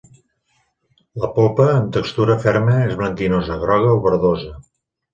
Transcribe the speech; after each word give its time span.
La 1.25 1.29
polpa, 1.35 1.69
amb 1.75 1.93
textura 1.99 2.39
ferma, 2.49 2.81
és 2.89 2.99
blanquinosa, 3.05 3.63
groga 3.69 3.97
o 4.03 4.05
verdosa. 4.11 4.61